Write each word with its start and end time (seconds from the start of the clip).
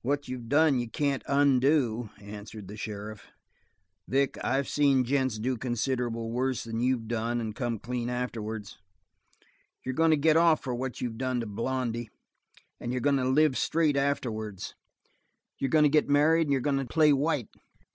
"What 0.00 0.28
you've 0.28 0.48
done 0.48 0.78
you 0.78 0.88
can't 0.88 1.22
undo," 1.28 2.08
answered 2.18 2.68
the 2.68 2.76
sheriff. 2.78 3.26
"Vic, 4.08 4.42
I've 4.42 4.66
seen 4.66 5.04
gents 5.04 5.38
do 5.38 5.58
considerable 5.58 6.30
worse 6.30 6.64
than 6.64 6.80
you've 6.80 7.06
done 7.06 7.38
and 7.38 7.54
come 7.54 7.78
clean 7.78 8.08
afterwards. 8.08 8.78
You're 9.84 9.92
goin' 9.92 10.10
to 10.10 10.16
get 10.16 10.38
off 10.38 10.62
for 10.62 10.74
what 10.74 11.02
you've 11.02 11.18
done 11.18 11.40
to 11.40 11.46
Blondy, 11.46 12.08
and 12.80 12.92
you're 12.92 13.02
goin' 13.02 13.18
to 13.18 13.28
live 13.28 13.58
straight 13.58 13.98
afterwards. 13.98 14.74
You're 15.58 15.68
goin' 15.68 15.84
to 15.84 15.90
get 15.90 16.08
married 16.08 16.46
and 16.46 16.52
you're 16.52 16.62
goin' 16.62 16.78
to 16.78 16.86
play 16.86 17.12
white. 17.12 17.50